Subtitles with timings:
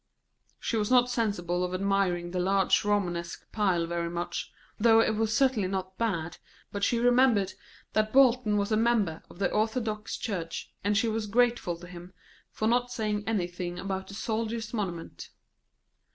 [0.59, 5.31] She was not sensible of admiring the large Romanesque pile very much, though it was
[5.31, 6.37] certainly not bad,
[6.71, 7.53] but she remembered
[7.93, 12.13] that Bolton was a member of the Orthodox church, and she was grateful to him
[12.49, 15.29] for not saying anything about the soldiers' monument.